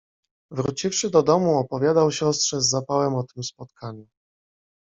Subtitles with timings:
[0.51, 4.07] Wróciwszy do domu, opowiadał siostrze z zapałem o tym spotkaniu.